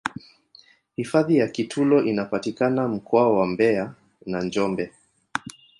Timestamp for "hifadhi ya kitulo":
0.95-2.03